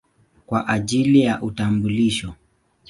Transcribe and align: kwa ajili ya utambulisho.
kwa 0.45 0.67
ajili 0.67 1.21
ya 1.21 1.41
utambulisho. 1.41 2.33